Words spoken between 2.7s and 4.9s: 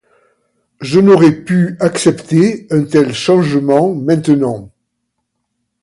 un tel changement maintenant.